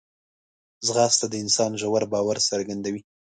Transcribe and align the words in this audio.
ځغاسته 0.87 1.25
د 1.29 1.33
انسان 1.43 1.71
ژور 1.81 2.03
باور 2.13 2.37
څرګندوي 2.49 3.01